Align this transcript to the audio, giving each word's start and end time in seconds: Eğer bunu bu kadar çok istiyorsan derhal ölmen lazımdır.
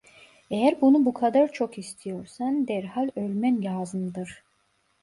Eğer 0.49 0.81
bunu 0.81 1.05
bu 1.05 1.13
kadar 1.13 1.51
çok 1.51 1.77
istiyorsan 1.77 2.67
derhal 2.67 3.09
ölmen 3.15 3.63
lazımdır. 3.63 4.43